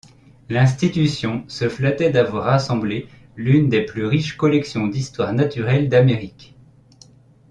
L’institution 0.49 1.45
se 1.47 1.69
flattait 1.69 2.09
d’avoir 2.09 2.45
rassemblé 2.45 3.07
l’une 3.35 3.69
des 3.69 3.85
plus 3.85 4.07
riches 4.07 4.35
collections 4.35 4.87
d’histoire 4.87 5.31
naturelle 5.31 5.89
d’Amérique. 5.89 6.55